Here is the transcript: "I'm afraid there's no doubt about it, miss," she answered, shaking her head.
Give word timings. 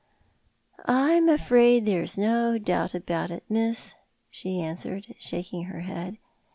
"I'm 0.87 1.29
afraid 1.29 1.85
there's 1.85 2.17
no 2.17 2.57
doubt 2.57 2.95
about 2.95 3.29
it, 3.29 3.43
miss," 3.47 3.93
she 4.31 4.59
answered, 4.59 5.13
shaking 5.19 5.65
her 5.65 5.81
head. 5.81 6.17